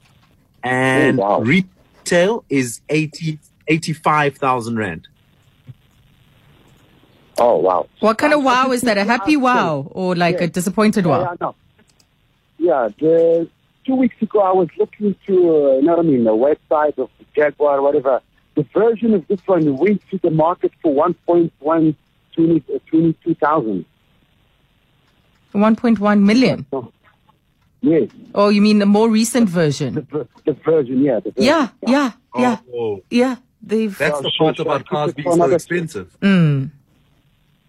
And 0.63 1.19
oh, 1.19 1.23
wow. 1.23 1.39
retail 1.41 2.45
is 2.49 2.79
80, 2.87 3.39
85,000 3.67 4.77
Rand. 4.77 5.09
Oh 7.39 7.57
wow! 7.57 7.87
What 7.99 8.17
kind 8.17 8.33
of 8.33 8.43
wow 8.43 8.71
is 8.71 8.81
that? 8.81 8.97
A 8.97 9.03
happy 9.03 9.37
wow 9.37 9.87
or 9.91 10.15
like 10.15 10.37
yeah. 10.39 10.45
a 10.45 10.47
disappointed 10.47 11.05
wow? 11.05 11.21
Yeah, 11.21 11.35
no. 11.39 11.55
yeah. 12.57 12.89
The 12.99 13.49
two 13.85 13.95
weeks 13.95 14.21
ago, 14.21 14.41
I 14.41 14.51
was 14.51 14.69
looking 14.77 15.15
to, 15.27 15.33
uh, 15.33 15.75
you 15.77 15.81
know 15.83 15.95
what 15.95 15.99
I 15.99 16.01
mean, 16.03 16.23
the 16.25 16.31
website 16.31 16.97
of 16.97 17.09
the 17.17 17.25
Jaguar, 17.35 17.81
whatever. 17.81 18.21
The 18.55 18.63
version 18.73 19.13
of 19.13 19.27
this 19.27 19.39
one 19.45 19.77
went 19.77 20.01
to 20.09 20.17
the 20.17 20.31
market 20.31 20.71
for 20.81 20.91
1.1 20.93 21.95
22,000. 22.35 23.85
1.1 25.53 26.21
million? 26.21 26.65
Yes. 27.81 28.09
Oh, 28.35 28.49
you 28.49 28.61
mean 28.61 28.79
the 28.79 28.85
more 28.85 29.09
recent 29.09 29.49
version? 29.49 30.07
The, 30.11 30.27
the 30.45 30.53
version, 30.53 31.01
yeah. 31.01 31.19
The 31.19 31.31
version, 31.31 31.43
yeah, 31.43 31.69
yeah, 31.87 32.11
yeah, 32.35 32.57
oh, 32.73 33.01
yeah. 33.09 33.35
They've. 33.61 33.97
That's 33.97 34.19
the 34.21 34.31
part 34.37 34.59
about 34.59 34.87
cars 34.87 35.13
being 35.13 35.31
so 35.31 35.51
expensive. 35.51 36.15
Mm. 36.21 36.71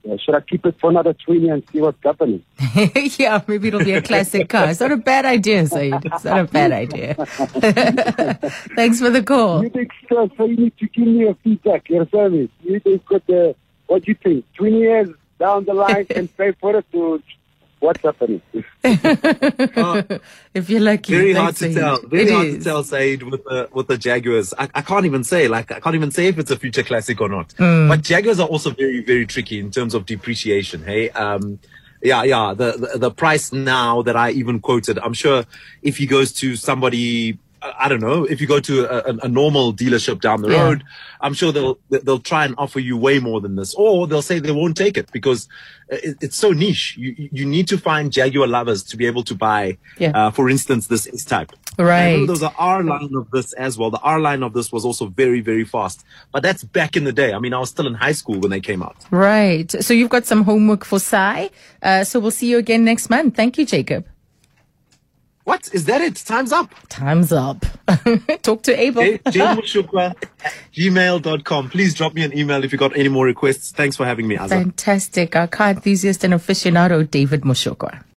Yeah, 0.08 0.16
should 0.16 0.34
I 0.36 0.40
keep 0.40 0.64
it 0.64 0.74
for 0.80 0.88
another 0.88 1.12
20 1.12 1.48
and 1.50 1.62
see 1.70 1.82
what's 1.82 2.02
happening? 2.02 2.42
yeah, 3.18 3.42
maybe 3.46 3.68
it'll 3.68 3.84
be 3.84 3.92
a 3.92 4.00
classic 4.00 4.48
car. 4.48 4.70
It's 4.70 4.80
not 4.80 4.90
a 4.90 4.96
bad 4.96 5.26
idea, 5.26 5.66
Saeed. 5.66 6.02
It's 6.02 6.24
not 6.24 6.40
a 6.40 6.44
bad 6.44 6.72
idea. 6.72 7.14
Thanks 8.74 9.00
for 9.00 9.10
the 9.10 9.22
call. 9.22 9.62
You 9.62 9.68
think 9.68 9.90
so, 10.08 10.30
so 10.38 10.46
you 10.46 10.56
need 10.56 10.78
to 10.78 10.88
give 10.88 11.06
me 11.06 11.28
a 11.28 11.34
feedback, 11.34 11.90
your 11.90 12.08
service. 12.08 12.48
You 12.62 12.80
think 12.80 13.10
what, 13.10 13.26
the, 13.26 13.54
what 13.86 14.08
you 14.08 14.14
think? 14.14 14.46
20 14.54 14.78
years 14.78 15.08
down 15.38 15.66
the 15.66 15.74
line 15.74 16.06
and 16.16 16.34
pay 16.38 16.52
for 16.52 16.76
it 16.76 16.90
to 16.92 17.22
what's 17.80 18.00
happening. 18.00 18.40
uh, 18.84 20.02
if 20.58 20.68
you're 20.68 20.80
lucky. 20.80 21.14
Very 21.14 21.32
hard 21.32 21.56
to 21.56 21.72
tell. 21.72 22.00
Very 22.02 22.24
it 22.24 22.32
hard 22.32 22.46
is. 22.46 22.58
to 22.58 22.64
tell, 22.64 22.84
Saeed, 22.84 23.22
with 23.22 23.44
the 23.44 23.68
with 23.72 23.86
the 23.86 23.96
Jaguars. 23.96 24.52
I, 24.58 24.68
I 24.74 24.82
can't 24.82 25.06
even 25.06 25.24
say, 25.24 25.48
like, 25.48 25.72
I 25.72 25.80
can't 25.80 25.94
even 25.94 26.10
say 26.10 26.26
if 26.26 26.38
it's 26.38 26.50
a 26.50 26.58
future 26.58 26.82
classic 26.82 27.20
or 27.20 27.28
not. 27.28 27.48
Mm. 27.58 27.88
But 27.88 28.02
Jaguars 28.02 28.40
are 28.40 28.48
also 28.48 28.70
very, 28.70 29.02
very 29.02 29.26
tricky 29.26 29.58
in 29.58 29.70
terms 29.70 29.94
of 29.94 30.04
depreciation. 30.04 30.84
Hey, 30.84 31.10
um, 31.10 31.58
yeah, 32.02 32.22
yeah. 32.24 32.54
The, 32.54 32.72
the, 32.72 32.98
the 32.98 33.10
price 33.10 33.52
now 33.52 34.02
that 34.02 34.16
I 34.16 34.30
even 34.30 34.60
quoted, 34.60 34.98
I'm 34.98 35.14
sure 35.14 35.44
if 35.82 35.96
he 35.96 36.06
goes 36.06 36.32
to 36.34 36.56
somebody 36.56 37.38
I 37.62 37.88
don't 37.88 38.00
know 38.00 38.24
if 38.24 38.40
you 38.40 38.46
go 38.46 38.60
to 38.60 39.08
a, 39.08 39.24
a 39.24 39.28
normal 39.28 39.72
dealership 39.72 40.20
down 40.20 40.42
the 40.42 40.50
yeah. 40.50 40.62
road, 40.62 40.84
I'm 41.20 41.34
sure 41.34 41.50
they'll 41.52 41.78
they'll 41.90 42.20
try 42.20 42.44
and 42.44 42.54
offer 42.56 42.78
you 42.78 42.96
way 42.96 43.18
more 43.18 43.40
than 43.40 43.56
this, 43.56 43.74
or 43.74 44.06
they'll 44.06 44.22
say 44.22 44.38
they 44.38 44.52
won't 44.52 44.76
take 44.76 44.96
it 44.96 45.10
because 45.12 45.48
it, 45.88 46.16
it's 46.20 46.36
so 46.36 46.52
niche. 46.52 46.96
You 46.96 47.14
you 47.32 47.44
need 47.44 47.66
to 47.68 47.78
find 47.78 48.12
Jaguar 48.12 48.46
lovers 48.46 48.82
to 48.84 48.96
be 48.96 49.06
able 49.06 49.24
to 49.24 49.34
buy, 49.34 49.78
yeah. 49.98 50.10
uh, 50.14 50.30
for 50.30 50.48
instance, 50.48 50.86
this 50.86 51.08
S 51.12 51.24
type. 51.24 51.52
Right. 51.78 52.26
There's 52.26 52.42
a 52.42 52.52
R 52.58 52.82
line 52.82 53.14
of 53.14 53.30
this 53.30 53.52
as 53.54 53.76
well. 53.78 53.90
The 53.90 54.00
R 54.00 54.20
line 54.20 54.42
of 54.42 54.52
this 54.52 54.70
was 54.70 54.84
also 54.84 55.06
very 55.06 55.40
very 55.40 55.64
fast, 55.64 56.04
but 56.32 56.42
that's 56.42 56.62
back 56.64 56.96
in 56.96 57.04
the 57.04 57.12
day. 57.12 57.32
I 57.32 57.38
mean, 57.38 57.54
I 57.54 57.58
was 57.58 57.70
still 57.70 57.86
in 57.86 57.94
high 57.94 58.12
school 58.12 58.38
when 58.38 58.50
they 58.50 58.60
came 58.60 58.82
out. 58.82 58.96
Right. 59.10 59.70
So 59.82 59.94
you've 59.94 60.10
got 60.10 60.26
some 60.26 60.44
homework 60.44 60.84
for 60.84 61.00
Sai. 61.00 61.50
Uh, 61.82 62.04
so 62.04 62.20
we'll 62.20 62.30
see 62.30 62.50
you 62.50 62.58
again 62.58 62.84
next 62.84 63.10
month. 63.10 63.34
Thank 63.34 63.58
you, 63.58 63.66
Jacob. 63.66 64.06
What? 65.48 65.72
Is 65.72 65.86
that 65.86 66.02
it? 66.02 66.16
Time's 66.16 66.52
up. 66.52 66.74
Time's 66.90 67.32
up. 67.32 67.64
Talk 68.42 68.62
to 68.64 68.78
Abel. 68.78 69.02
Gmail.com. 70.74 71.70
Please 71.70 71.94
drop 71.94 72.12
me 72.12 72.22
an 72.22 72.36
email 72.36 72.62
if 72.64 72.70
you 72.70 72.76
got 72.76 72.94
any 72.94 73.08
more 73.08 73.24
requests. 73.24 73.72
Thanks 73.72 73.96
for 73.96 74.04
having 74.04 74.28
me, 74.28 74.36
Azza. 74.36 74.50
Fantastic. 74.50 75.34
Our 75.34 75.46
car 75.46 75.70
enthusiast 75.70 76.22
and 76.22 76.34
aficionado, 76.34 77.10
David 77.10 77.44
Moshokwa. 77.44 78.04